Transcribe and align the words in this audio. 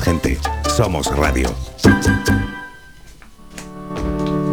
Gente, 0.00 0.38
somos 0.74 1.14
radio. 1.14 1.54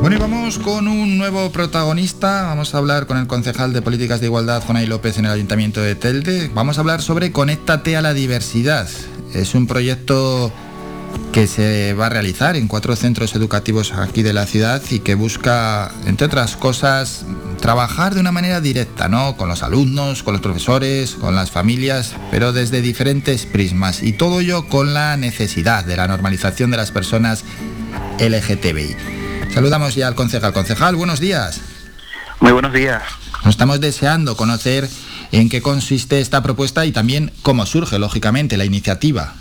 Bueno, 0.01 0.15
y 0.15 0.19
vamos 0.19 0.59
con 0.59 0.87
un 0.87 1.17
nuevo 1.17 1.49
protagonista. 1.51 2.43
Vamos 2.43 2.75
a 2.75 2.79
hablar 2.79 3.07
con 3.07 3.17
el 3.17 3.27
concejal 3.27 3.71
de 3.71 3.81
Políticas 3.81 4.19
de 4.19 4.25
Igualdad, 4.25 4.63
Jonay 4.65 4.85
López, 4.85 5.17
en 5.17 5.25
el 5.25 5.31
Ayuntamiento 5.31 5.81
de 5.81 5.95
Telde. 5.95 6.51
Vamos 6.53 6.77
a 6.77 6.81
hablar 6.81 7.01
sobre 7.01 7.31
Conéctate 7.31 7.95
a 7.95 8.01
la 8.01 8.13
Diversidad. 8.13 8.89
Es 9.33 9.55
un 9.55 9.65
proyecto 9.65 10.51
que 11.31 11.47
se 11.47 11.93
va 11.93 12.07
a 12.07 12.09
realizar 12.09 12.55
en 12.55 12.67
cuatro 12.67 12.95
centros 12.95 13.35
educativos 13.35 13.93
aquí 13.93 14.23
de 14.23 14.33
la 14.33 14.45
ciudad 14.45 14.81
y 14.89 14.99
que 14.99 15.15
busca, 15.15 15.91
entre 16.05 16.25
otras 16.25 16.55
cosas, 16.55 17.25
trabajar 17.61 18.15
de 18.15 18.19
una 18.19 18.31
manera 18.31 18.61
directa, 18.61 19.07
¿no? 19.09 19.37
Con 19.37 19.47
los 19.47 19.61
alumnos, 19.61 20.23
con 20.23 20.33
los 20.33 20.41
profesores, 20.41 21.15
con 21.15 21.35
las 21.35 21.51
familias, 21.51 22.15
pero 22.31 22.51
desde 22.51 22.81
diferentes 22.81 23.45
prismas. 23.45 24.01
Y 24.01 24.13
todo 24.13 24.39
ello 24.39 24.67
con 24.67 24.93
la 24.93 25.17
necesidad 25.17 25.85
de 25.85 25.97
la 25.97 26.07
normalización 26.07 26.71
de 26.71 26.77
las 26.77 26.91
personas 26.91 27.43
LGTBI. 28.19 28.95
Saludamos 29.53 29.95
ya 29.95 30.07
al 30.07 30.15
concejal. 30.15 30.53
Concejal, 30.53 30.95
buenos 30.95 31.19
días. 31.19 31.61
Muy 32.39 32.51
buenos 32.53 32.73
días. 32.73 33.03
Nos 33.43 33.51
estamos 33.51 33.79
deseando 33.79 34.35
conocer 34.35 34.89
en 35.31 35.49
qué 35.49 35.61
consiste 35.61 36.21
esta 36.21 36.41
propuesta 36.41 36.85
y 36.85 36.91
también 36.91 37.31
cómo 37.41 37.65
surge, 37.65 37.99
lógicamente, 37.99 38.57
la 38.57 38.65
iniciativa. 38.65 39.35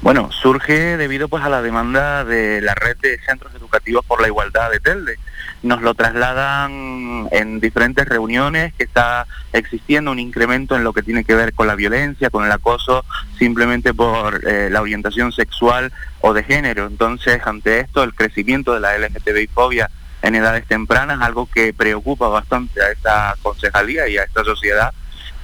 Bueno, 0.00 0.30
surge 0.30 0.96
debido 0.96 1.28
pues 1.28 1.42
a 1.42 1.48
la 1.48 1.60
demanda 1.60 2.24
de 2.24 2.60
la 2.60 2.74
red 2.74 2.96
de 2.98 3.18
centros 3.26 3.52
educativos 3.54 4.04
por 4.04 4.20
la 4.20 4.28
igualdad 4.28 4.70
de 4.70 4.78
Telde. 4.78 5.18
Nos 5.62 5.82
lo 5.82 5.94
trasladan 5.94 7.28
en 7.32 7.58
diferentes 7.58 8.08
reuniones 8.08 8.72
que 8.74 8.84
está 8.84 9.26
existiendo 9.52 10.12
un 10.12 10.20
incremento 10.20 10.76
en 10.76 10.84
lo 10.84 10.92
que 10.92 11.02
tiene 11.02 11.24
que 11.24 11.34
ver 11.34 11.52
con 11.52 11.66
la 11.66 11.74
violencia, 11.74 12.30
con 12.30 12.44
el 12.44 12.52
acoso, 12.52 13.04
simplemente 13.38 13.92
por 13.92 14.48
eh, 14.48 14.70
la 14.70 14.82
orientación 14.82 15.32
sexual 15.32 15.92
o 16.20 16.32
de 16.32 16.44
género. 16.44 16.86
Entonces, 16.86 17.40
ante 17.44 17.80
esto, 17.80 18.04
el 18.04 18.14
crecimiento 18.14 18.74
de 18.74 18.80
la 18.80 18.96
LGTBI-fobia 18.96 19.90
en 20.22 20.36
edades 20.36 20.64
tempranas, 20.66 21.20
algo 21.20 21.48
que 21.52 21.72
preocupa 21.72 22.28
bastante 22.28 22.80
a 22.82 22.92
esta 22.92 23.34
concejalía 23.42 24.08
y 24.08 24.16
a 24.16 24.22
esta 24.22 24.44
sociedad, 24.44 24.92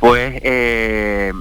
pues 0.04 0.38
eh, 0.44 1.32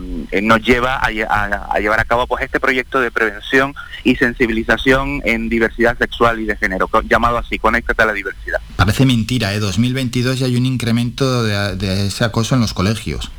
nos 0.42 0.62
lleva 0.62 0.98
a, 1.04 1.10
llevar 1.10 2.00
a 2.00 2.06
cabo 2.06 2.28
pues 2.28 2.46
este 2.46 2.62
proyecto 2.62 3.02
de 3.02 3.12
prevención 3.12 3.76
y 4.06 4.16
sensibilización 4.16 5.22
en 5.26 5.50
diversidad 5.50 5.98
sexual 5.98 6.40
y 6.40 6.46
de 6.46 6.56
género, 6.56 6.90
llamado 7.10 7.38
así, 7.38 7.60
Conéctate 7.60 8.04
a 8.04 8.06
la 8.06 8.14
diversidad. 8.14 8.62
Parece 8.78 9.06
mentira, 9.06 9.54
¿eh? 9.54 9.60
2022 9.60 10.40
ya 10.40 10.46
hay 10.46 10.56
un 10.56 10.66
incremento 10.66 11.44
de 11.44 12.08
ese 12.08 12.24
acoso 12.24 12.56
en 12.56 12.62
los 12.62 12.74
colegios. 12.74 13.32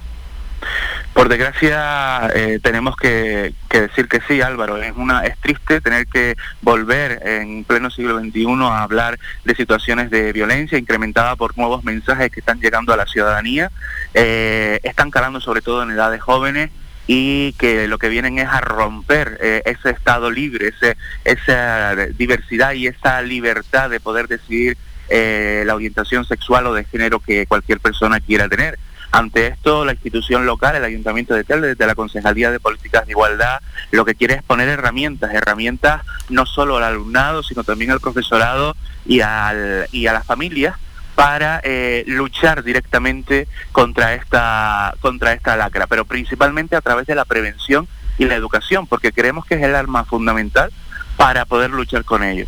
Por 1.15 1.29
desgracia 1.29 2.29
eh, 2.35 2.59
tenemos 2.61 2.97
que, 2.97 3.55
decir 3.71 4.09
que 4.09 4.21
sí, 4.27 4.43
Álvaro. 4.43 4.79
Es 4.79 4.93
una 4.97 5.25
es 5.25 5.39
triste 5.39 5.81
tener 5.81 6.09
que 6.09 6.35
volver 6.61 7.23
en 7.25 7.63
pleno 7.63 7.89
siglo 7.89 8.19
XXI 8.19 8.47
a 8.63 8.83
hablar 8.83 9.17
de 9.45 9.55
situaciones 9.55 10.11
de 10.11 10.33
violencia 10.33 10.77
incrementada 10.77 11.37
por 11.37 11.57
nuevos 11.57 11.85
mensajes 11.85 12.33
que 12.33 12.41
están 12.41 12.61
llegando 12.61 12.93
a 12.93 12.97
la 12.97 13.07
ciudadanía. 13.07 13.71
Eh, 14.13 14.81
están 14.83 15.13
calando 15.13 15.41
sobre 15.41 15.63
todo 15.63 15.85
en 15.85 15.93
edades 15.93 16.21
jóvenes 16.21 16.71
y 17.07 17.53
que 17.53 17.87
lo 17.87 17.99
que 17.99 18.09
vienen 18.09 18.41
es 18.41 18.49
a 18.49 18.61
romper 18.61 19.39
eh, 19.41 19.63
ese 19.67 19.91
estado 19.91 20.33
libre, 20.33 20.73
ese, 20.77 20.97
esa 21.25 21.95
diversidad 21.95 22.73
y 22.73 22.89
esa 22.89 23.23
libertad 23.23 23.89
de 23.89 24.01
poder 24.01 24.27
decidir 24.27 24.77
la 25.09 25.77
orientación 25.77 26.25
sexual 26.25 26.67
o 26.67 26.75
de 26.75 26.83
género 26.85 27.21
que 27.21 27.47
cualquier 27.47 27.79
persona 27.79 28.19
quiera 28.19 28.49
tener. 28.49 28.79
Ante 29.15 29.47
esto, 29.47 29.85
la 29.85 29.93
institución 29.93 30.45
local, 30.45 30.75
el 30.75 30.83
Ayuntamiento 30.83 31.35
de 31.35 31.45
Telde, 31.45 31.69
desde 31.69 31.87
la 31.87 31.95
Concejalía 31.95 32.51
de 32.51 32.59
Políticas 32.59 33.07
de 33.07 33.13
Igualdad, 33.13 33.61
lo 33.93 34.05
que 34.05 34.17
quiere 34.17 34.35
es 34.35 34.43
poner 34.43 34.69
herramientas, 34.69 35.33
herramientas 35.33 36.03
no 36.31 36.47
solo 36.47 36.79
al 36.79 36.83
alumnado, 36.83 37.45
sino 37.45 37.63
también 37.63 37.93
al 37.93 38.01
profesorado 38.01 38.75
y, 39.07 39.21
al, 39.21 39.87
y 39.93 40.09
a 40.09 40.15
las 40.15 40.27
familias 40.27 40.75
para 41.15 41.61
eh, 41.63 42.03
luchar 42.09 42.65
directamente 42.65 43.47
contra 43.71 44.15
esta, 44.15 44.97
contra 44.99 45.33
esta 45.33 45.57
lacra, 45.57 45.87
pero 45.87 46.05
principalmente 46.05 46.75
a 46.75 46.81
través 46.81 47.07
de 47.07 47.15
la 47.15 47.25
prevención 47.25 47.87
y 48.19 48.25
la 48.25 48.35
educación, 48.35 48.89
porque 48.89 49.13
creemos 49.13 49.47
que 49.47 49.55
es 49.55 49.63
el 49.63 49.77
arma 49.77 50.05
fundamental 50.05 50.73
para 51.17 51.45
poder 51.45 51.71
luchar 51.71 52.05
con 52.05 52.25
ello. 52.25 52.47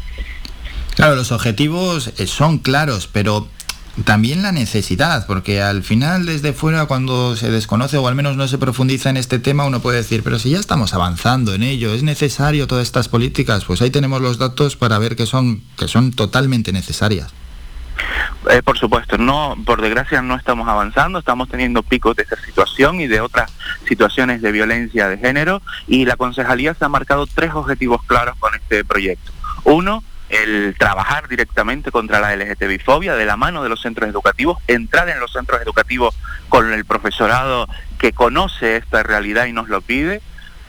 Claro, 0.97 1.15
los 1.15 1.31
objetivos 1.31 2.10
eh, 2.16 2.26
son 2.26 2.59
claros, 2.59 3.06
pero 3.06 3.47
también 4.05 4.43
la 4.43 4.53
necesidad, 4.53 5.27
porque 5.27 5.62
al 5.62 5.83
final 5.83 6.27
desde 6.27 6.53
fuera 6.53 6.87
cuando 6.87 7.34
se 7.37 7.51
desconoce 7.51 7.97
o 7.97 8.07
al 8.09 8.15
menos 8.15 8.37
no 8.37 8.47
se 8.47 8.59
profundiza 8.59 9.11
en 9.11 9.17
este 9.17 9.39
tema, 9.39 9.65
uno 9.65 9.81
puede 9.81 9.99
decir, 9.99 10.23
pero 10.23 10.39
si 10.39 10.51
ya 10.51 10.59
estamos 10.59 10.93
avanzando 10.95 11.55
en 11.55 11.62
ello, 11.62 11.95
es 11.95 12.03
necesario 12.03 12.67
todas 12.67 12.87
estas 12.87 13.09
políticas, 13.09 13.65
pues 13.65 13.81
ahí 13.81 13.91
tenemos 13.91 14.21
los 14.21 14.39
datos 14.39 14.77
para 14.77 14.99
ver 14.99 15.17
que 15.17 15.27
son, 15.27 15.62
que 15.79 15.89
son 15.89 16.12
totalmente 16.12 16.73
necesarias. 16.73 17.33
Eh, 18.51 18.62
por 18.62 18.79
supuesto, 18.79 19.19
no, 19.19 19.56
por 19.65 19.81
desgracia 19.81 20.23
no 20.23 20.37
estamos 20.37 20.69
avanzando, 20.69 21.19
estamos 21.19 21.49
teniendo 21.49 21.83
picos 21.83 22.15
de 22.15 22.23
esta 22.23 22.37
situación 22.37 23.01
y 23.01 23.09
de 23.09 23.21
otras 23.21 23.51
situaciones 23.89 24.41
de 24.43 24.53
violencia 24.53 25.09
de 25.09 25.19
género 25.19 25.62
y 25.89 26.05
la 26.05 26.17
concejalía 26.17 26.75
se 26.75 26.85
ha 26.85 26.89
marcado 26.89 27.27
tres 27.27 27.53
objetivos 27.55 28.03
claros 28.05 28.37
con 28.39 28.55
este 28.55 28.85
proyecto. 28.85 29.33
Uno, 29.65 30.05
el 30.28 30.75
trabajar 30.78 31.28
directamente 31.28 31.91
contra 31.91 32.20
la 32.20 32.34
LGTBI-fobia 32.34 33.14
de 33.14 33.26
la 33.26 33.37
mano 33.37 33.62
de 33.62 33.69
los 33.69 33.81
centros 33.81 34.09
educativos, 34.09 34.59
entrar 34.66 35.09
en 35.09 35.20
los 35.20 35.32
centros 35.32 35.60
educativos 35.62 36.14
con 36.48 36.72
el 36.72 36.84
profesorado 36.84 37.69
que 37.98 38.12
conoce 38.12 38.76
esta 38.76 39.03
realidad 39.03 39.47
y 39.47 39.53
nos 39.53 39.69
lo 39.69 39.81
pide. 39.81 40.20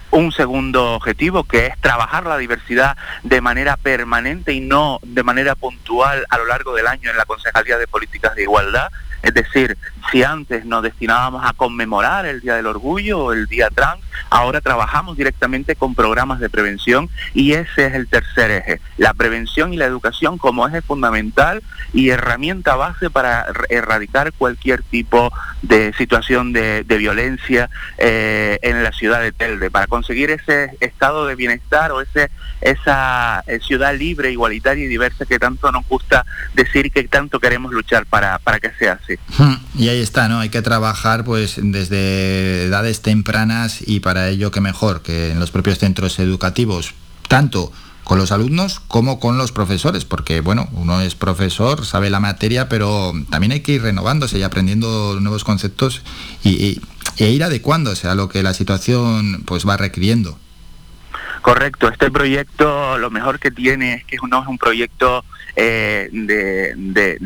Un 0.09 0.31
segundo 0.31 0.94
objetivo 0.94 1.44
que 1.44 1.66
es 1.66 1.78
trabajar 1.81 2.25
la 2.25 2.38
diversidad 2.38 2.95
de 3.23 3.41
manera 3.41 3.75
permanente 3.75 4.53
y 4.53 4.62
no 4.62 5.00
de 5.03 5.23
manera 5.23 5.56
puntual 5.56 6.25
a 6.29 6.38
lo 6.38 6.45
largo 6.45 6.74
del 6.74 6.88
año 6.88 7.09
en 7.09 7.18
la 7.18 7.25
Concejalía 7.25 7.78
de 7.78 7.88
Políticas 7.88 8.35
de 8.35 8.44
Igualdad. 8.44 8.89
Es 9.22 9.34
decir, 9.34 9.78
si 10.12 10.24
antes 10.24 10.66
nos 10.66 10.84
destinábamos 10.84 11.44
a 11.46 11.54
conmemorar 11.54 12.26
el 12.26 12.42
Día 12.42 12.56
del 12.56 12.68
Orgullo 12.68 13.20
o 13.20 13.34
el 13.34 13.48
Día 13.48 13.70
Trans, 13.70 14.02
ahora 14.30 14.62
trabajamos 14.62 15.18
directamente 15.18 15.76
con 15.76 15.96
programas 15.96 16.40
de 16.40 16.50
prevención 16.50 17.10
y 17.34 17.54
ese 17.54 17.88
es 17.88 17.94
el 17.94 18.08
tercer 18.08 18.52
eje, 18.52 18.82
la 18.98 19.14
prevención 19.14 19.74
y 19.74 19.78
la 19.78 19.86
educación 19.86 20.38
como 20.38 20.68
eje 20.68 20.82
fundamental 20.82 21.62
y 21.94 22.10
herramienta 22.10 22.76
base 22.76 23.10
para 23.10 23.46
erradicar 23.70 24.34
cualquier 24.34 24.82
tipo 24.84 25.32
de 25.62 25.94
situación 25.98 26.54
de, 26.54 26.84
violencia 26.98 27.70
eh, 28.00 28.58
en 28.64 28.82
la 28.84 28.92
ciudad 28.92 29.22
de 29.22 29.32
Telde, 29.32 29.70
para 29.70 29.86
conseguir 29.86 30.32
ese 30.32 30.76
estado 30.80 31.28
de 31.28 31.36
bienestar 31.36 31.92
o 31.92 32.02
ese, 32.02 32.32
esa 32.60 33.44
eh, 33.46 33.60
ciudad 33.60 33.96
libre, 33.96 34.32
igualitaria 34.32 34.84
y 34.84 34.88
diversa 34.88 35.26
que 35.26 35.38
tanto 35.38 35.72
nos 35.72 35.88
gusta 35.88 36.26
decir 36.56 36.92
que 36.92 37.04
tanto 37.08 37.40
queremos 37.40 37.72
luchar 37.72 38.08
para, 38.08 38.40
para 38.40 38.60
que 38.60 38.72
sea 38.80 39.00
Y 39.78 39.90
ahí 39.90 40.00
está, 40.00 40.28
¿no? 40.28 40.40
Hay 40.40 40.50
que 40.50 40.62
trabajar 40.62 41.23
pues 41.23 41.56
desde 41.62 42.63
edades 42.63 43.01
tempranas 43.01 43.79
y 43.85 44.00
para 44.00 44.29
ello 44.29 44.51
que 44.51 44.62
mejor 44.62 45.01
que 45.01 45.31
en 45.31 45.40
los 45.40 45.51
propios 45.51 45.78
centros 45.78 46.18
educativos, 46.19 46.94
tanto 47.28 47.72
con 48.07 48.18
los 48.18 48.31
alumnos 48.31 48.79
como 48.88 49.19
con 49.19 49.38
los 49.38 49.51
profesores, 49.51 50.06
porque 50.06 50.40
bueno, 50.40 50.69
uno 50.72 51.01
es 51.01 51.16
profesor, 51.16 51.85
sabe 51.85 52.09
la 52.09 52.22
materia, 52.22 52.69
pero 52.69 53.12
también 53.29 53.51
hay 53.51 53.59
que 53.59 53.73
ir 53.73 53.81
renovándose 53.81 54.40
y 54.40 54.44
aprendiendo 54.44 55.19
nuevos 55.19 55.44
conceptos 55.44 56.01
y, 56.41 56.79
e 57.18 57.29
ir 57.29 57.44
adecuándose 57.44 58.07
a 58.07 58.16
lo 58.16 58.29
que 58.29 58.44
la 58.44 58.53
situación 58.53 59.44
pues 59.45 59.68
va 59.68 59.75
requiriendo. 59.75 60.39
Correcto, 61.47 61.88
este 61.88 62.12
proyecto 62.12 62.97
lo 62.97 63.09
mejor 63.09 63.40
que 63.40 63.52
tiene 63.52 63.94
es 63.94 64.03
que 64.03 64.18
no 64.30 64.41
es 64.41 64.47
un 64.50 64.58
proyecto 64.58 65.24
eh, 65.56 66.09
de, 66.12 66.74
de, 66.75 67.18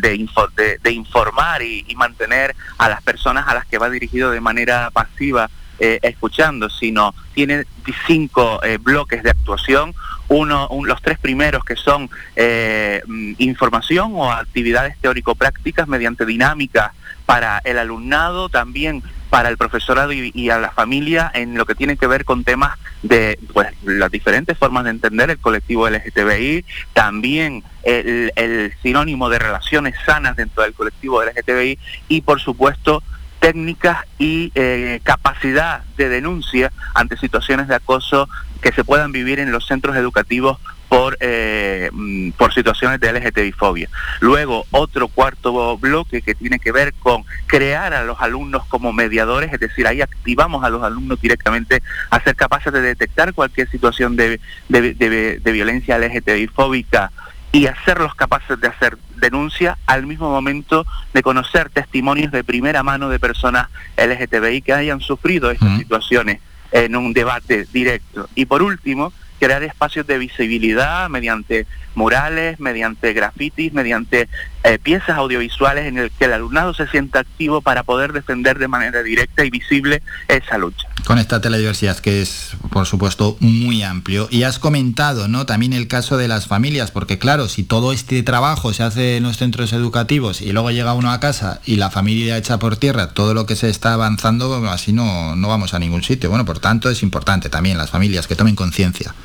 de, 0.79 0.91
informar 0.91 1.63
y, 1.63 1.83
mantener 1.95 2.55
a 2.77 2.87
las 2.87 3.01
personas 3.01 3.47
a 3.47 3.55
las 3.55 3.65
que 3.65 3.79
va 3.79 3.89
dirigido 3.89 4.29
de 4.29 4.39
manera 4.39 4.91
pasiva 4.91 5.49
eh, 5.79 5.97
escuchando, 6.03 6.69
sino 6.69 7.15
tiene 7.33 7.65
cinco 8.05 8.63
eh, 8.63 8.77
bloques 8.77 9.23
de 9.23 9.31
actuación, 9.31 9.95
uno, 10.27 10.69
los 10.85 11.01
tres 11.01 11.17
primeros 11.17 11.65
que 11.65 11.75
son 11.75 12.07
eh, 12.35 13.01
mm, 13.07 13.33
información 13.39 14.11
o 14.13 14.31
actividades 14.31 14.99
teórico-prácticas 15.01 15.87
mediante 15.87 16.27
dinámicas 16.27 16.91
para 17.25 17.59
el 17.63 17.79
alumnado, 17.79 18.49
también 18.49 19.01
para 19.31 19.47
el 19.47 19.57
profesorado 19.57 20.11
y, 20.11 20.49
a 20.49 20.59
la 20.59 20.71
familia 20.71 21.31
en 21.33 21.57
lo 21.57 21.65
que 21.65 21.73
tiene 21.73 21.95
que 21.95 22.05
ver 22.05 22.25
con 22.25 22.43
temas 22.43 22.77
de 23.01 23.39
pues, 23.53 23.69
las 23.85 24.11
diferentes 24.11 24.57
formas 24.57 24.83
de 24.83 24.89
entender 24.89 25.29
el 25.29 25.37
colectivo 25.39 25.89
LGTBI, 25.89 26.65
también 26.91 27.63
el, 27.83 28.73
sinónimo 28.83 29.29
de 29.29 29.39
relaciones 29.39 29.95
sanas 30.05 30.35
dentro 30.35 30.63
del 30.63 30.73
colectivo 30.73 31.23
LGTBI 31.23 31.79
y 32.09 32.21
por 32.21 32.41
supuesto 32.41 33.01
técnicas 33.39 34.05
y 34.19 34.51
eh, 34.53 34.99
capacidad 35.01 35.85
de 35.95 36.09
denuncia 36.09 36.73
ante 36.93 37.15
situaciones 37.15 37.69
de 37.69 37.75
acoso 37.75 38.27
que 38.61 38.73
se 38.73 38.83
puedan 38.83 39.13
vivir 39.13 39.39
en 39.39 39.53
los 39.53 39.65
centros 39.65 39.95
educativos 39.95 40.57
por, 40.91 41.15
eh, 41.21 41.89
mm, 41.93 42.31
por 42.31 42.53
situaciones 42.53 42.99
de 42.99 43.07
LGTBI-fobia. 43.13 43.87
Luego, 44.19 44.65
otro 44.71 45.07
cuarto 45.07 45.77
bloque 45.77 46.21
que 46.21 46.35
tiene 46.35 46.59
que 46.59 46.73
ver 46.73 46.93
con 46.95 47.23
crear 47.45 47.93
a 47.93 48.03
los 48.03 48.19
alumnos 48.19 48.65
como 48.65 48.91
mediadores, 48.91 49.53
es 49.53 49.59
decir, 49.61 49.87
ahí 49.87 50.01
activamos 50.01 50.65
a 50.65 50.69
los 50.69 50.83
alumnos 50.83 51.21
directamente 51.21 51.81
a 52.09 52.21
ser 52.21 52.35
capaces 52.35 52.73
de 52.73 52.81
detectar 52.81 53.33
cualquier 53.33 53.71
situación 53.71 54.17
de, 54.17 54.41
de, 54.67 55.39
de 55.41 55.51
violencia 55.53 55.97
LGTBI-fóbica 55.97 57.09
y 57.53 57.67
hacerlos 57.67 58.13
capaces 58.13 58.59
de 58.59 58.67
hacer 58.67 58.97
denuncia 59.15 59.77
al 59.85 60.05
mismo 60.05 60.29
momento 60.29 60.85
de 61.13 61.23
conocer 61.23 61.69
testimonios 61.69 62.33
de 62.33 62.43
primera 62.43 62.83
mano 62.83 63.07
de 63.07 63.17
personas 63.17 63.69
LGTBI 63.95 64.61
que 64.61 64.73
hayan 64.73 64.99
sufrido 64.99 65.51
estas 65.51 65.77
situaciones 65.77 66.41
en 66.73 66.97
un 66.97 67.13
debate 67.13 67.65
directo. 67.71 68.27
Y 68.35 68.45
por 68.45 68.61
último, 68.61 69.13
crear 69.41 69.63
espacios 69.63 70.05
de 70.05 70.19
visibilidad 70.19 71.09
mediante 71.09 71.65
murales, 71.95 72.59
mediante 72.59 73.11
grafitis, 73.11 73.73
mediante 73.73 74.29
eh, 74.63 74.77
piezas 74.77 75.17
audiovisuales 75.17 75.87
en 75.87 75.97
el 75.97 76.11
que 76.11 76.25
el 76.25 76.33
alumnado 76.33 76.75
se 76.75 76.87
sienta 76.87 77.21
activo 77.21 77.61
para 77.61 77.81
poder 77.81 78.13
defender 78.13 78.59
de 78.59 78.67
manera 78.67 79.01
directa 79.01 79.43
y 79.43 79.49
visible 79.49 80.03
esa 80.27 80.59
lucha. 80.59 80.87
Con 81.05 81.17
esta 81.17 81.41
telediversidad 81.41 81.97
que 81.97 82.21
es, 82.21 82.55
por 82.69 82.85
supuesto, 82.85 83.35
muy 83.39 83.81
amplio. 83.81 84.27
Y 84.29 84.43
has 84.43 84.59
comentado, 84.59 85.27
¿no? 85.27 85.47
También 85.47 85.73
el 85.73 85.87
caso 85.87 86.17
de 86.17 86.27
las 86.27 86.45
familias, 86.45 86.91
porque 86.91 87.17
claro, 87.17 87.49
si 87.49 87.63
todo 87.63 87.93
este 87.93 88.21
trabajo 88.21 88.73
se 88.73 88.83
hace 88.83 89.17
en 89.17 89.23
los 89.23 89.37
centros 89.37 89.73
educativos 89.73 90.41
y 90.41 90.51
luego 90.51 90.69
llega 90.69 90.93
uno 90.93 91.11
a 91.11 91.19
casa 91.19 91.61
y 91.65 91.77
la 91.77 91.89
familia 91.89 92.37
echa 92.37 92.59
por 92.59 92.77
tierra 92.77 93.15
todo 93.15 93.33
lo 93.33 93.47
que 93.47 93.55
se 93.55 93.69
está 93.69 93.93
avanzando, 93.93 94.69
así 94.69 94.93
no, 94.93 95.35
no 95.35 95.47
vamos 95.47 95.73
a 95.73 95.79
ningún 95.79 96.03
sitio. 96.03 96.29
Bueno, 96.29 96.45
por 96.45 96.59
tanto, 96.59 96.91
es 96.91 97.01
importante 97.01 97.49
también 97.49 97.79
las 97.79 97.89
familias 97.89 98.27
que 98.27 98.35
tomen 98.35 98.55
conciencia 98.55 99.15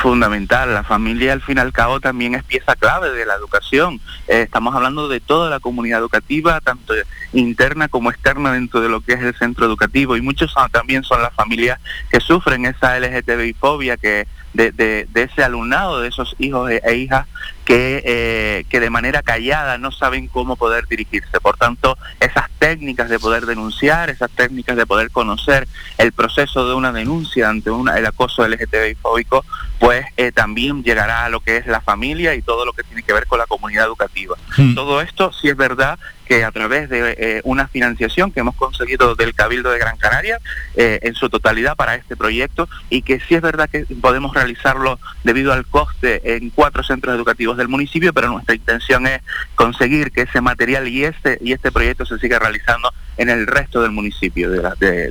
fundamental. 0.00 0.72
La 0.72 0.82
familia, 0.82 1.32
al 1.32 1.42
fin 1.42 1.58
y 1.58 1.60
al 1.60 1.72
cabo, 1.72 2.00
también 2.00 2.34
es 2.34 2.42
pieza 2.42 2.74
clave 2.76 3.10
de 3.10 3.26
la 3.26 3.34
educación. 3.34 4.00
Eh, 4.26 4.42
estamos 4.42 4.74
hablando 4.74 5.08
de 5.08 5.20
toda 5.20 5.50
la 5.50 5.60
comunidad 5.60 6.00
educativa, 6.00 6.60
tanto 6.60 6.94
interna 7.32 7.88
como 7.88 8.10
externa 8.10 8.52
dentro 8.52 8.80
de 8.80 8.88
lo 8.88 9.00
que 9.00 9.12
es 9.12 9.20
el 9.20 9.34
centro 9.36 9.66
educativo. 9.66 10.16
Y 10.16 10.22
muchos 10.22 10.54
también 10.72 11.04
son 11.04 11.22
las 11.22 11.34
familias 11.34 11.78
que 12.10 12.20
sufren 12.20 12.66
esa 12.66 12.98
LGTBI-fobia, 12.98 13.96
que 13.96 14.26
de, 14.54 15.08
ese 15.14 15.42
alumnado, 15.42 16.00
de 16.00 16.08
esos 16.08 16.34
hijos 16.38 16.70
e, 16.70 16.80
e 16.84 16.96
hijas 16.96 17.26
que, 17.64 18.02
eh, 18.04 18.64
que 18.68 18.80
de 18.80 18.90
manera 18.90 19.22
callada 19.22 19.78
no 19.78 19.92
saben 19.92 20.26
cómo 20.26 20.56
poder 20.56 20.86
dirigirse. 20.88 21.40
Por 21.40 21.56
tanto, 21.56 21.96
esas 22.18 22.50
técnicas 22.58 23.08
de 23.08 23.18
poder 23.18 23.46
denunciar, 23.46 24.10
esas 24.10 24.30
técnicas 24.30 24.76
de 24.76 24.86
poder 24.86 25.10
conocer 25.10 25.68
el 25.98 26.12
proceso 26.12 26.68
de 26.68 26.74
una 26.74 26.92
denuncia 26.92 27.48
ante 27.48 27.70
una, 27.70 27.96
el 27.96 28.06
acoso 28.06 28.46
LGTBI 28.46 28.96
fóbico, 28.96 29.44
pues 29.78 30.04
eh, 30.16 30.32
también 30.32 30.82
llegará 30.82 31.24
a 31.24 31.28
lo 31.28 31.40
que 31.40 31.56
es 31.56 31.66
la 31.66 31.80
familia 31.80 32.34
y 32.34 32.42
todo 32.42 32.64
lo 32.64 32.72
que 32.72 32.82
tiene 32.82 33.02
que 33.02 33.12
ver 33.12 33.26
con 33.26 33.38
la 33.38 33.46
comunidad 33.46 33.86
educativa. 33.86 34.36
Hmm. 34.56 34.74
Todo 34.74 35.00
esto, 35.00 35.32
si 35.32 35.48
es 35.48 35.56
verdad, 35.56 35.98
que 36.30 36.44
a 36.44 36.52
través 36.52 36.88
de 36.88 37.16
eh, 37.18 37.40
una 37.42 37.66
financiación 37.66 38.30
que 38.30 38.38
hemos 38.38 38.54
conseguido 38.54 39.16
del 39.16 39.34
Cabildo 39.34 39.72
de 39.72 39.80
Gran 39.80 39.96
Canaria 39.96 40.38
eh, 40.76 41.00
en 41.02 41.16
su 41.16 41.28
totalidad 41.28 41.74
para 41.74 41.96
este 41.96 42.16
proyecto 42.16 42.68
y 42.88 43.02
que 43.02 43.18
sí 43.18 43.34
es 43.34 43.42
verdad 43.42 43.68
que 43.68 43.84
podemos 44.00 44.32
realizarlo 44.32 45.00
debido 45.24 45.52
al 45.52 45.66
coste 45.66 46.36
en 46.36 46.50
cuatro 46.50 46.84
centros 46.84 47.16
educativos 47.16 47.56
del 47.56 47.66
municipio, 47.66 48.12
pero 48.12 48.28
nuestra 48.28 48.54
intención 48.54 49.08
es 49.08 49.20
conseguir 49.56 50.12
que 50.12 50.20
ese 50.22 50.40
material 50.40 50.86
y 50.86 51.02
este 51.02 51.36
y 51.40 51.50
este 51.50 51.72
proyecto 51.72 52.06
se 52.06 52.16
siga 52.20 52.38
realizando 52.38 52.94
en 53.20 53.28
el 53.28 53.46
resto 53.46 53.82
del 53.82 53.92
municipio 53.92 54.50
de, 54.50 54.62
la, 54.62 54.74
de, 54.80 55.10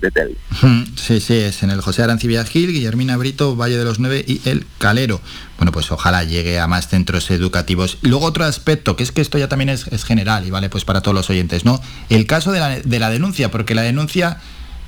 Sí, 0.95 1.19
sí, 1.19 1.35
es 1.35 1.61
en 1.61 1.69
el 1.69 1.79
José 1.81 2.01
Arancibia 2.01 2.43
Gil, 2.43 2.73
Guillermina 2.73 3.15
Brito, 3.17 3.55
Valle 3.55 3.77
de 3.77 3.85
los 3.85 3.99
Nueve 3.99 4.25
y 4.27 4.41
El 4.45 4.65
Calero. 4.79 5.21
Bueno, 5.57 5.71
pues 5.71 5.91
ojalá 5.91 6.23
llegue 6.23 6.59
a 6.59 6.65
más 6.65 6.87
centros 6.87 7.29
educativos. 7.29 7.99
Luego 8.01 8.25
otro 8.25 8.45
aspecto, 8.45 8.95
que 8.95 9.03
es 9.03 9.11
que 9.11 9.21
esto 9.21 9.37
ya 9.37 9.47
también 9.47 9.69
es, 9.69 9.85
general 10.03 10.47
y 10.47 10.49
vale 10.49 10.69
pues 10.69 10.85
para 10.85 11.01
todos 11.01 11.13
los 11.13 11.29
oyentes, 11.29 11.65
¿no? 11.65 11.79
El 12.09 12.25
caso 12.25 12.51
de 12.51 12.59
la, 12.59 12.79
de 12.79 12.99
la 12.99 13.11
denuncia, 13.11 13.51
porque 13.51 13.75
la 13.75 13.83
denuncia 13.83 14.39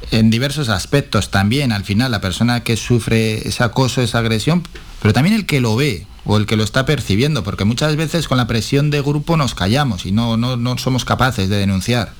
en 0.09 0.31
diversos 0.31 0.69
aspectos 0.69 1.29
también, 1.29 1.71
al 1.71 1.83
final, 1.83 2.09
la 2.09 2.21
persona 2.21 2.63
que 2.63 2.75
sufre 2.75 3.47
ese 3.47 3.63
acoso, 3.63 4.01
esa 4.01 4.17
agresión, 4.17 4.63
pero 4.99 5.13
también 5.13 5.35
el 5.35 5.45
que 5.45 5.61
lo 5.61 5.75
ve 5.75 6.07
o 6.25 6.37
el 6.37 6.47
que 6.47 6.55
lo 6.55 6.63
está 6.63 6.87
percibiendo, 6.87 7.43
porque 7.43 7.65
muchas 7.65 7.95
veces 7.97 8.27
con 8.27 8.37
la 8.37 8.47
presión 8.47 8.89
de 8.89 9.01
grupo 9.01 9.37
nos 9.37 9.53
callamos 9.53 10.07
y 10.07 10.11
no, 10.11 10.37
no, 10.37 10.57
no 10.57 10.79
somos 10.79 11.05
capaces 11.05 11.49
de 11.49 11.57
denunciar. 11.57 12.13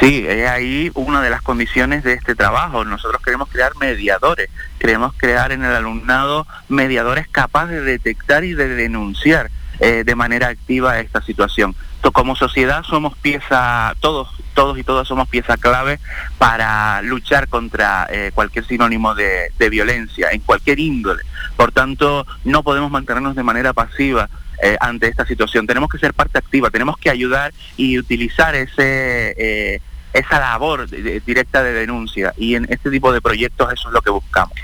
Sí, 0.00 0.24
es 0.28 0.48
ahí 0.48 0.90
una 0.94 1.22
de 1.22 1.30
las 1.30 1.42
condiciones 1.42 2.04
de 2.04 2.12
este 2.12 2.34
trabajo. 2.34 2.84
Nosotros 2.84 3.22
queremos 3.22 3.48
crear 3.48 3.72
mediadores, 3.76 4.50
queremos 4.78 5.14
crear 5.16 5.52
en 5.52 5.64
el 5.64 5.72
alumnado 5.72 6.46
mediadores 6.68 7.28
capaces 7.28 7.84
de 7.84 7.92
detectar 7.92 8.44
y 8.44 8.52
de 8.52 8.68
denunciar 8.68 9.50
eh, 9.80 10.04
de 10.04 10.14
manera 10.14 10.48
activa 10.48 11.00
esta 11.00 11.22
situación. 11.22 11.74
Como 12.12 12.36
sociedad 12.36 12.84
somos 12.84 13.16
pieza, 13.18 13.92
todos, 14.00 14.28
todos 14.54 14.78
y 14.78 14.84
todas 14.84 15.08
somos 15.08 15.28
pieza 15.28 15.56
clave 15.56 15.98
para 16.38 17.02
luchar 17.02 17.48
contra 17.48 18.06
eh, 18.10 18.30
cualquier 18.32 18.64
sinónimo 18.64 19.14
de, 19.14 19.50
de 19.58 19.70
violencia 19.70 20.28
en 20.30 20.40
cualquier 20.40 20.78
índole. 20.78 21.24
Por 21.56 21.72
tanto, 21.72 22.24
no 22.44 22.62
podemos 22.62 22.90
mantenernos 22.90 23.34
de 23.34 23.42
manera 23.42 23.72
pasiva 23.72 24.28
eh, 24.62 24.76
ante 24.80 25.08
esta 25.08 25.26
situación. 25.26 25.66
Tenemos 25.66 25.88
que 25.90 25.98
ser 25.98 26.14
parte 26.14 26.38
activa, 26.38 26.70
tenemos 26.70 26.96
que 26.98 27.10
ayudar 27.10 27.52
y 27.76 27.98
utilizar 27.98 28.54
ese 28.54 29.34
eh, 29.36 29.80
esa 30.12 30.40
labor 30.40 30.88
directa 30.88 31.62
de 31.62 31.72
denuncia 31.72 32.32
y 32.38 32.54
en 32.54 32.66
este 32.70 32.90
tipo 32.90 33.12
de 33.12 33.20
proyectos 33.20 33.70
eso 33.72 33.88
es 33.88 33.94
lo 33.94 34.00
que 34.00 34.10
buscamos. 34.10 34.54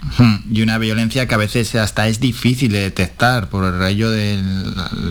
Y 0.50 0.62
una 0.62 0.78
violencia 0.78 1.26
que 1.28 1.34
a 1.34 1.38
veces 1.38 1.74
hasta 1.74 2.08
es 2.08 2.20
difícil 2.20 2.72
de 2.72 2.80
detectar 2.80 3.50
por 3.50 3.64
el 3.64 3.78
rayo 3.78 4.10
del 4.10 4.42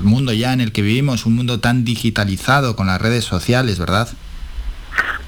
mundo 0.01 0.33
ya 0.33 0.54
en 0.54 0.62
el 0.62 0.72
que 0.72 0.81
vivimos, 0.81 1.25
un 1.25 1.36
mundo 1.36 1.60
tan 1.60 1.84
digitalizado 1.84 2.75
con 2.75 2.88
las 2.88 3.00
redes 3.00 3.24
sociales, 3.24 3.77
¿verdad? 3.77 4.10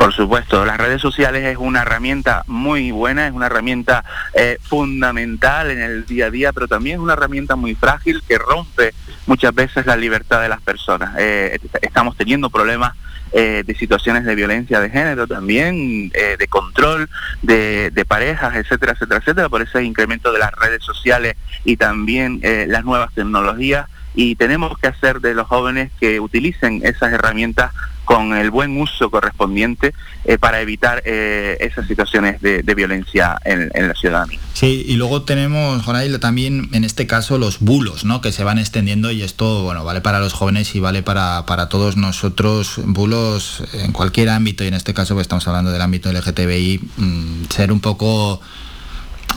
Por 0.04 0.12
supuesto, 0.12 0.66
las 0.66 0.76
redes 0.78 1.02
sociales 1.02 1.46
es 1.46 1.56
una 1.58 1.84
herramienta 1.84 2.44
muy 2.48 2.92
buena, 2.92 3.26
es 3.26 3.32
una 3.32 3.46
herramienta 3.46 4.04
eh, 4.34 4.58
fundamental 4.62 5.72
en 5.72 5.80
el 5.80 6.06
día 6.06 6.26
a 6.26 6.30
día, 6.30 6.52
pero 6.52 6.68
también 6.68 6.96
es 6.98 7.00
una 7.02 7.14
herramienta 7.14 7.56
muy 7.56 7.74
frágil 7.74 8.22
que 8.28 8.38
rompe 8.38 8.94
muchas 9.28 9.56
veces 9.56 9.86
la 9.86 9.96
libertad 9.96 10.42
de 10.42 10.50
las 10.50 10.60
personas. 10.60 11.16
Eh, 11.20 11.58
estamos 11.82 12.18
teniendo 12.18 12.50
problemas 12.50 12.98
eh, 13.32 13.64
de 13.66 13.76
situaciones 13.76 14.26
de 14.26 14.36
violencia 14.36 14.82
de 14.82 14.90
género 14.90 15.26
también, 15.26 16.10
de 16.10 16.48
control 16.50 17.10
de, 17.42 17.90
de, 17.90 18.04
parejas, 18.04 18.56
etcétera, 18.58 18.92
etcétera, 18.92 19.22
etcétera, 19.22 19.48
por 19.48 19.62
ese 19.62 19.86
incremento 19.86 20.34
de 20.34 20.40
las 20.40 20.52
redes 20.52 20.84
sociales 20.84 21.38
y 21.64 21.78
también 21.78 22.42
las 22.68 22.84
nuevas 22.84 23.14
tecnologías 23.14 23.88
y 24.16 24.36
tenemos 24.36 24.78
que 24.78 24.88
hacer 24.88 25.22
de 25.22 25.34
los 25.34 25.48
jóvenes 25.48 25.92
que 26.00 26.20
utilicen 26.20 26.82
esas 26.84 27.14
herramientas 27.14 27.72
con 28.06 28.36
el 28.36 28.52
buen 28.52 28.80
uso 28.80 29.10
correspondiente 29.10 29.94
eh, 30.26 30.38
para 30.38 30.62
evitar 30.62 31.02
eh, 31.06 31.58
esas 31.60 31.88
situaciones 31.88 32.42
de, 32.42 32.62
violencia 32.76 33.38
en, 33.46 33.70
la 33.76 33.94
ciudadanía. 33.94 34.40
Sí, 34.54 34.84
y 34.88 34.96
luego 34.96 35.24
tenemos, 35.24 35.84
Jonail, 35.84 36.20
también 36.20 36.70
en 36.74 36.84
este 36.84 37.08
caso 37.08 37.38
los 37.38 37.60
bulos, 37.60 38.04
¿no? 38.06 38.22
Que 38.22 38.32
se 38.32 38.44
van 38.44 38.58
extendiendo 38.58 39.12
y 39.12 39.22
esto, 39.22 39.64
bueno, 39.64 39.84
vale 39.84 40.02
para 40.02 40.20
los 40.20 40.34
jóvenes 40.34 40.76
y 40.76 40.80
vale 40.80 41.04
para, 41.04 41.46
para 41.46 41.70
todos 41.70 41.98
nosotros. 41.98 42.82
Bulos 42.84 43.64
en 43.74 43.92
cualquier 43.92 44.30
ámbito, 44.30 44.64
y 44.64 44.68
en 44.68 44.74
este 44.74 44.94
caso 44.94 45.14
pues, 45.14 45.26
estamos 45.26 45.48
hablando 45.48 45.72
del 45.72 45.82
ámbito 45.82 46.12
LGTBI, 46.12 46.80
mm, 46.98 47.44
ser 47.50 47.72
un 47.72 47.80
poco 47.80 48.42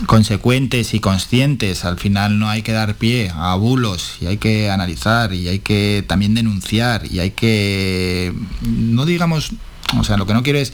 consecuentes 0.06 0.92
y 0.94 1.00
conscientes. 1.00 1.84
Al 1.84 1.98
final 1.98 2.38
no 2.38 2.48
hay 2.48 2.62
que 2.62 2.72
dar 2.72 2.94
pie 2.96 3.32
a 3.34 3.54
bulos 3.54 4.16
y 4.20 4.26
hay 4.26 4.36
que 4.36 4.70
analizar 4.70 5.32
y 5.32 5.48
hay 5.48 5.60
que 5.60 6.04
también 6.06 6.34
denunciar 6.34 7.10
y 7.10 7.20
hay 7.20 7.30
que, 7.30 8.34
no 8.62 9.06
digamos, 9.06 9.52
o 9.98 10.04
sea, 10.04 10.16
lo 10.16 10.26
que 10.26 10.34
no 10.34 10.42
quiero 10.42 10.58
es 10.58 10.72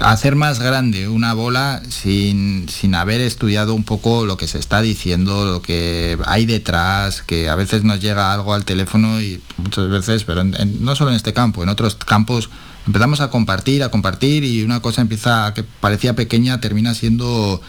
hacer 0.00 0.36
más 0.36 0.60
grande 0.60 1.08
una 1.08 1.32
bola 1.32 1.80
sin, 1.88 2.68
sin 2.68 2.94
haber 2.94 3.20
estudiado 3.20 3.74
un 3.74 3.84
poco 3.84 4.26
lo 4.26 4.36
que 4.36 4.46
se 4.46 4.58
está 4.58 4.82
diciendo, 4.82 5.44
lo 5.46 5.62
que 5.62 6.18
hay 6.26 6.46
detrás, 6.46 7.22
que 7.22 7.48
a 7.48 7.54
veces 7.54 7.84
nos 7.84 8.00
llega 8.00 8.32
algo 8.32 8.52
al 8.52 8.64
teléfono 8.64 9.20
y 9.20 9.40
muchas 9.56 9.88
veces, 9.88 10.24
pero 10.24 10.44
no 10.44 10.96
solo 10.96 11.10
en 11.10 11.16
este 11.16 11.32
campo, 11.32 11.62
en 11.62 11.68
otros 11.68 11.94
campos 11.94 12.50
empezamos 12.86 13.20
a 13.20 13.30
compartir, 13.30 13.82
a 13.82 13.90
compartir 13.90 14.44
y 14.44 14.62
una 14.62 14.80
cosa 14.80 15.00
empieza 15.00 15.52
que 15.54 15.64
parecía 15.64 16.14
pequeña 16.14 16.60
termina 16.60 16.94
siendo 16.94 17.60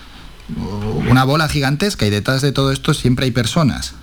una 0.55 1.23
bola 1.23 1.47
gigantesca 1.49 2.05
y 2.05 2.09
detrás 2.09 2.41
de 2.41 2.51
todo 2.51 2.71
esto 2.71 2.93
siempre 2.93 3.25
hay 3.25 3.31
personas. 3.31 3.95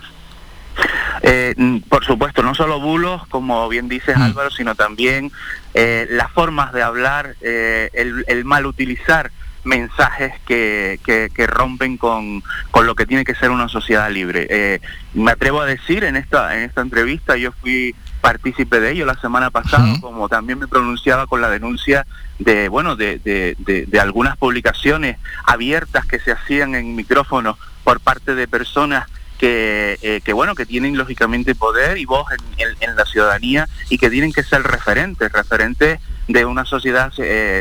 Eh, 1.22 1.54
mm, 1.56 1.78
por 1.88 2.04
supuesto, 2.04 2.42
no 2.42 2.54
solo 2.54 2.80
bulos, 2.80 3.26
como 3.28 3.66
bien 3.68 3.88
dices 3.88 4.16
mm. 4.16 4.22
Álvaro, 4.22 4.50
sino 4.50 4.74
también 4.74 5.32
eh, 5.72 6.06
las 6.10 6.30
formas 6.32 6.72
de 6.72 6.82
hablar, 6.82 7.36
eh, 7.40 7.90
el, 7.94 8.44
mal 8.44 8.66
utilizar 8.66 9.30
mensajes 9.64 10.34
que, 10.46 11.00
que, 11.02 11.46
rompen 11.46 11.96
con, 11.96 12.42
con, 12.70 12.84
lo 12.84 12.94
que 12.94 13.06
tiene 13.06 13.24
que 13.24 13.34
ser 13.34 13.50
una 13.50 13.68
sociedad 13.68 14.10
libre. 14.10 14.78
me 15.14 15.30
atrevo 15.30 15.62
a 15.62 15.64
decir 15.64 16.04
en 16.04 16.16
esta, 16.16 16.58
en 16.58 16.64
esta 16.64 16.82
entrevista, 16.82 17.38
yo 17.38 17.52
fui 17.52 17.94
partícipe 18.24 18.80
de 18.80 18.92
ello. 18.92 19.04
La 19.04 19.20
semana 19.20 19.50
pasada, 19.50 20.00
como 20.00 20.30
también 20.30 20.58
me 20.58 20.66
pronunciaba 20.66 21.26
con 21.26 21.42
la 21.42 21.50
denuncia 21.50 22.06
de, 22.38 22.70
bueno, 22.70 22.96
de, 22.96 23.18
de, 23.18 24.00
algunas 24.00 24.38
publicaciones 24.38 25.18
abiertas 25.46 26.06
que 26.06 26.18
se 26.18 26.32
hacían 26.32 26.74
en 26.74 26.96
micrófonos 26.96 27.58
por 27.84 28.00
parte 28.00 28.34
de 28.34 28.48
personas 28.48 29.06
que, 29.36 30.22
que, 30.24 30.32
bueno, 30.32 30.54
que 30.54 30.64
tienen 30.64 30.96
lógicamente 30.96 31.54
poder 31.54 31.98
y 31.98 32.06
voz 32.06 32.26
en, 32.56 32.96
la 32.96 33.04
ciudadanía 33.04 33.68
y 33.90 33.98
que 33.98 34.08
tienen 34.08 34.32
que 34.32 34.42
ser 34.42 34.62
referentes, 34.62 35.30
referentes 35.30 36.00
de 36.26 36.46
una 36.46 36.64
sociedad 36.64 37.12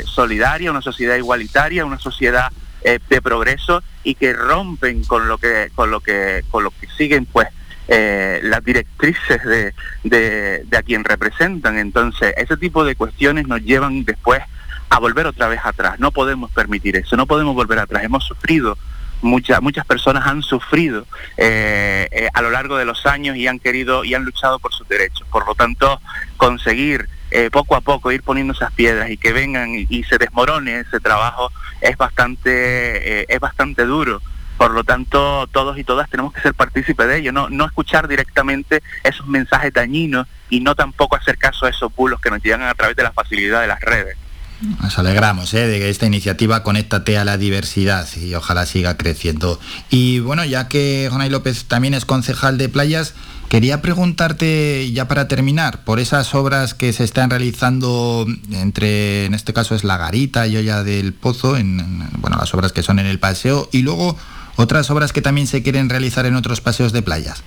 solidaria, 0.06 0.72
una 0.72 0.82
sociedad 0.82 1.18
igualitaria, 1.18 1.84
una 1.84 2.00
sociedad 2.00 2.54
de 2.84 3.22
progreso 3.22 3.84
y 4.06 4.16
que 4.16 4.32
rompen 4.32 5.04
con 5.04 5.28
lo 5.28 5.38
que, 5.38 5.72
con 5.76 5.92
lo 5.92 6.00
que, 6.00 6.46
con 6.50 6.64
lo 6.64 6.72
que 6.72 6.88
siguen 6.98 7.26
pues 7.26 7.50
eh, 7.96 8.40
las 8.42 8.66
directrices 8.66 9.44
de, 9.44 9.72
de, 10.04 10.78
a 10.78 10.82
quien 10.82 11.04
representan. 11.04 11.78
Entonces, 11.78 12.34
ese 12.38 12.58
tipo 12.58 12.84
de 12.84 12.96
cuestiones 12.96 13.48
nos 13.48 13.62
llevan 13.62 14.04
después 14.04 14.42
a 14.90 14.98
volver 14.98 15.28
otra 15.28 15.48
vez 15.48 15.60
atrás. 15.64 16.00
No 16.00 16.10
podemos 16.10 16.50
permitir 16.50 16.96
eso, 16.96 17.16
no 17.16 17.28
podemos 17.28 17.54
volver 17.54 17.78
atrás. 17.78 18.04
Hemos 18.04 18.24
sufrido, 18.24 18.80
muchas 19.22 19.62
muchas 19.62 19.86
personas 19.86 20.26
han 20.26 20.42
sufrido 20.42 21.06
eh, 21.38 22.08
eh, 22.12 22.30
a 22.34 22.42
lo 22.42 22.50
largo 22.50 22.78
de 22.78 22.86
los 22.86 23.06
años 23.06 23.38
y 23.38 23.46
han 23.46 23.60
querido 23.60 24.04
y 24.04 24.16
han 24.16 24.26
luchado 24.26 24.58
por 24.58 24.74
sus 24.74 24.88
derechos. 24.88 25.28
Por 25.30 25.46
lo 25.46 25.54
tanto, 25.54 26.02
conseguir 26.38 27.08
poco 27.52 27.76
a 27.76 27.82
poco 27.82 28.12
ir 28.12 28.22
poniendo 28.22 28.54
esas 28.54 28.72
piedras 28.74 29.10
y 29.10 29.18
que 29.18 29.34
vengan 29.34 29.72
y, 29.74 30.04
se 30.04 30.20
desmorone 30.20 30.82
ese 30.82 31.00
trabajo 31.00 31.52
es 31.82 31.98
bastante, 31.98 33.32
es 33.32 33.40
bastante 33.40 33.86
duro. 33.86 34.22
Por 34.58 34.72
lo 34.72 34.84
tanto, 34.84 35.48
todos 35.48 35.78
y 35.78 35.84
todas 35.84 36.10
tenemos 36.10 36.34
que 36.34 36.42
ser 36.42 36.54
partícipes 36.54 37.08
de 37.08 37.18
ello, 37.18 37.32
no, 37.32 37.50
no 37.50 37.66
escuchar 37.66 38.08
directamente 38.08 38.82
esos 39.04 39.28
mensajes 39.28 39.74
dañinos 39.74 40.28
y 40.50 40.60
no 40.60 40.76
tampoco 40.76 41.16
hacer 41.16 41.38
caso 41.38 41.66
a 41.66 41.70
esos 41.70 41.94
bulos 41.96 42.22
que 42.22 42.30
nos 42.30 42.42
llegan 42.42 42.64
a 42.64 42.76
través 42.76 42.96
de 42.96 43.04
la 43.04 43.12
facilidad 43.12 43.62
de 43.62 43.68
las 43.68 43.82
redes. 43.82 44.18
Nos 44.82 44.98
alegramos 44.98 45.54
¿eh? 45.54 45.68
de 45.68 45.80
que 45.80 45.90
esta 45.90 46.06
iniciativa 46.06 46.64
Conéctate 46.64 47.18
a 47.18 47.26
la 47.26 47.38
diversidad 47.38 48.08
y 48.16 48.34
ojalá 48.34 48.66
siga 48.66 48.96
creciendo. 48.96 49.60
Y 49.90 50.20
bueno, 50.20 50.46
ya 50.46 50.70
que 50.70 51.10
Jonay 51.12 51.30
López 51.30 51.66
también 51.66 51.94
es 51.94 52.06
concejal 52.06 52.58
de 52.58 52.70
playas, 52.70 53.14
quería 53.50 53.82
preguntarte 53.82 54.90
ya 54.94 55.08
para 55.08 55.28
terminar 55.28 55.84
por 55.84 56.00
esas 56.00 56.34
obras 56.34 56.74
que 56.74 56.94
se 56.94 57.04
están 57.04 57.30
realizando 57.30 58.26
entre, 58.52 59.26
en 59.26 59.34
este 59.34 59.54
caso 59.54 59.76
es 59.76 59.84
La 59.84 59.98
Garita 59.98 60.48
y 60.48 60.56
Olla 60.56 60.84
del 60.84 61.14
Pozo, 61.14 61.58
en, 61.58 62.08
bueno, 62.20 62.38
las 62.38 62.54
obras 62.54 62.72
que 62.72 62.84
son 62.84 63.00
en 63.00 63.06
el 63.06 63.20
paseo, 63.20 63.68
y 63.72 63.82
luego 63.82 64.18
otras 64.56 64.90
obras 64.90 65.14
que 65.14 65.22
también 65.22 65.48
se 65.48 65.64
quieren 65.64 65.90
realizar 65.90 66.26
en 66.26 66.36
otros 66.36 66.62
paseos 66.62 66.94
de 66.94 67.02
playas. 67.02 67.44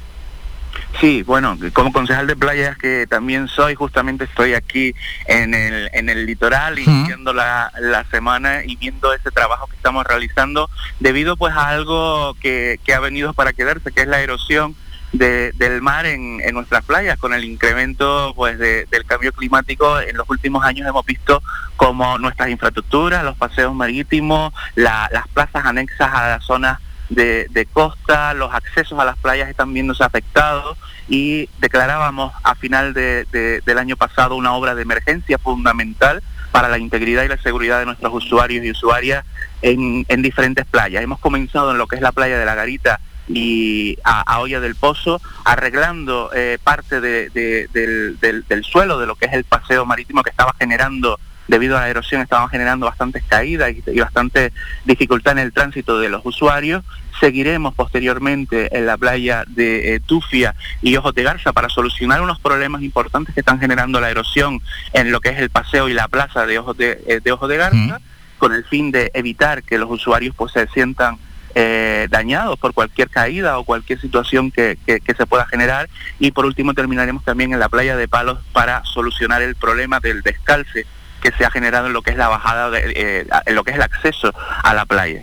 Sí, 1.00 1.22
bueno, 1.22 1.58
como 1.74 1.92
concejal 1.92 2.26
de 2.26 2.36
playas 2.36 2.78
que 2.78 3.06
también 3.06 3.48
soy, 3.48 3.74
justamente 3.74 4.24
estoy 4.24 4.54
aquí 4.54 4.94
en 5.26 5.52
el, 5.52 5.90
en 5.92 6.08
el 6.08 6.24
litoral 6.24 6.78
iniciando 6.78 7.34
la, 7.34 7.70
la, 7.78 8.04
semana 8.04 8.64
y 8.64 8.76
viendo 8.76 9.12
ese 9.12 9.30
trabajo 9.30 9.66
que 9.66 9.76
estamos 9.76 10.06
realizando 10.06 10.70
debido 10.98 11.36
pues 11.36 11.54
a 11.54 11.68
algo 11.68 12.34
que, 12.40 12.80
que 12.82 12.94
ha 12.94 13.00
venido 13.00 13.34
para 13.34 13.52
quedarse, 13.52 13.92
que 13.92 14.02
es 14.02 14.08
la 14.08 14.20
erosión 14.20 14.74
del 15.12 15.82
mar 15.82 16.06
en, 16.06 16.40
en, 16.42 16.54
nuestras 16.54 16.82
playas. 16.84 17.18
Con 17.18 17.34
el 17.34 17.44
incremento 17.44 18.32
pues 18.34 18.58
del 18.58 19.04
cambio 19.06 19.32
climático 19.32 20.00
en 20.00 20.16
los 20.16 20.28
últimos 20.30 20.64
años 20.64 20.88
hemos 20.88 21.04
visto 21.04 21.42
como 21.76 22.18
nuestras 22.18 22.48
infraestructuras, 22.48 23.22
los 23.22 23.36
paseos 23.36 23.74
marítimos, 23.74 24.52
las 24.74 25.28
plazas 25.34 25.66
anexas 25.66 26.10
a 26.12 26.28
las 26.28 26.44
zonas 26.44 26.78
de, 27.08 27.68
costa, 27.72 28.34
los 28.34 28.52
accesos 28.52 28.98
a 28.98 29.04
las 29.04 29.16
playas 29.18 29.48
están 29.48 29.72
viéndose 29.72 30.04
afectados 30.04 30.76
y 31.08 31.48
declarábamos 31.60 32.32
a 32.42 32.54
final 32.54 32.94
del 32.94 33.78
año 33.78 33.96
pasado 33.96 34.36
una 34.36 34.54
obra 34.54 34.74
de 34.74 34.82
emergencia 34.82 35.38
fundamental 35.38 36.22
para 36.50 36.68
la 36.68 36.78
integridad 36.78 37.24
y 37.24 37.28
la 37.28 37.38
seguridad 37.38 37.78
de 37.80 37.86
nuestros 37.86 38.12
usuarios 38.14 38.64
y 38.64 38.70
usuarias 38.70 39.24
en, 39.62 40.04
diferentes 40.22 40.64
playas. 40.64 41.02
Hemos 41.02 41.20
comenzado 41.20 41.70
en 41.72 41.78
lo 41.78 41.86
que 41.86 41.96
es 41.96 42.02
la 42.02 42.12
playa 42.12 42.38
de 42.38 42.44
la 42.44 42.54
Garita 42.54 43.00
y 43.28 43.98
a, 44.04 44.40
Olla 44.40 44.60
del 44.60 44.74
Pozo, 44.74 45.20
arreglando 45.44 46.30
eh, 46.34 46.58
parte 46.62 47.00
del, 47.00 47.30
del, 47.32 48.64
suelo 48.64 48.98
de 48.98 49.06
lo 49.06 49.16
que 49.16 49.26
es 49.26 49.32
el 49.32 49.44
paseo 49.44 49.84
marítimo 49.84 50.22
que 50.22 50.30
estaba 50.30 50.54
generando 50.58 51.18
debido 51.48 51.76
a 51.76 51.82
la 51.82 51.88
erosión 51.88 52.22
estaban 52.22 52.48
generando 52.48 52.86
bastantes 52.86 53.22
caídas 53.24 53.72
y, 53.86 54.00
bastante 54.00 54.52
dificultad 54.84 55.32
en 55.32 55.38
el 55.38 55.52
tránsito 55.52 55.98
de 55.98 56.08
los 56.08 56.24
usuarios. 56.24 56.84
Seguiremos 57.20 57.74
posteriormente 57.74 58.76
en 58.76 58.86
la 58.86 58.96
playa 58.96 59.44
de 59.46 59.94
eh, 59.94 60.00
Tufia 60.00 60.54
y 60.82 60.96
Ojos 60.96 61.14
de 61.14 61.22
Garza 61.22 61.52
para 61.52 61.68
solucionar 61.68 62.20
unos 62.20 62.38
problemas 62.40 62.82
importantes 62.82 63.34
que 63.34 63.40
están 63.40 63.58
generando 63.58 64.00
la 64.00 64.10
erosión 64.10 64.60
en 64.92 65.10
lo 65.10 65.20
que 65.20 65.30
es 65.30 65.38
el 65.38 65.50
paseo 65.50 65.88
y 65.88 65.94
la 65.94 66.08
plaza 66.08 66.46
de 66.46 66.58
Ojos 66.58 66.76
de, 66.76 67.02
eh, 67.06 67.20
de 67.22 67.56
Garza, 67.56 68.00
con 68.38 68.52
el 68.52 68.64
fin 68.64 68.90
de 68.90 69.10
evitar 69.14 69.62
que 69.62 69.78
los 69.78 69.90
usuarios 69.90 70.34
pues, 70.36 70.52
se 70.52 70.66
sientan 70.68 71.16
eh, 71.58 72.06
dañados 72.10 72.58
por 72.58 72.74
cualquier 72.74 73.08
caída 73.08 73.58
o 73.58 73.64
cualquier 73.64 73.98
situación 73.98 74.50
que, 74.50 74.76
que, 74.84 75.14
se 75.14 75.24
pueda 75.24 75.46
generar. 75.46 75.88
Y 76.18 76.32
por 76.32 76.44
último 76.44 76.74
terminaremos 76.74 77.24
también 77.24 77.54
en 77.54 77.58
la 77.58 77.70
playa 77.70 77.96
de 77.96 78.08
Palos 78.08 78.40
para 78.52 78.84
solucionar 78.84 79.40
el 79.40 79.54
problema 79.54 79.98
del 79.98 80.20
descalce 80.20 80.84
que 81.20 81.32
se 81.32 81.44
ha 81.44 81.50
generado 81.50 81.86
en 81.86 81.92
lo 81.92 82.02
que 82.02 82.10
es 82.10 82.16
la 82.16 82.28
bajada, 82.28 82.70
de, 82.70 82.92
eh, 82.94 83.26
en 83.46 83.54
lo 83.54 83.64
que 83.64 83.70
es 83.70 83.76
el 83.76 83.82
acceso 83.82 84.32
a 84.62 84.74
la 84.74 84.84
playa. 84.84 85.22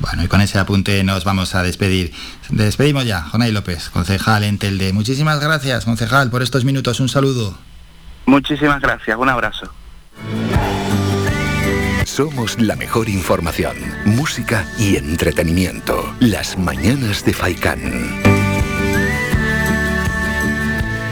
Bueno, 0.00 0.24
y 0.24 0.28
con 0.28 0.40
ese 0.40 0.58
apunte 0.58 1.02
nos 1.04 1.24
vamos 1.24 1.54
a 1.54 1.62
despedir. 1.62 2.12
Despedimos 2.50 3.04
ya, 3.04 3.22
Jonay 3.22 3.52
López, 3.52 3.90
concejal 3.90 4.44
en 4.44 4.58
Telde. 4.58 4.92
Muchísimas 4.92 5.40
gracias, 5.40 5.84
concejal, 5.84 6.30
por 6.30 6.42
estos 6.42 6.64
minutos. 6.64 7.00
Un 7.00 7.08
saludo. 7.08 7.56
Muchísimas 8.26 8.80
gracias, 8.80 9.16
un 9.16 9.28
abrazo. 9.28 9.72
Somos 12.04 12.60
la 12.60 12.76
mejor 12.76 13.08
información, 13.08 13.76
música 14.04 14.66
y 14.78 14.96
entretenimiento. 14.96 16.14
Las 16.20 16.58
mañanas 16.58 17.24
de 17.24 17.32
Faikán. 17.32 18.33